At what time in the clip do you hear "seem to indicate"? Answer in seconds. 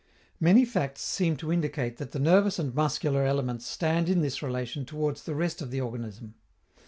1.01-1.97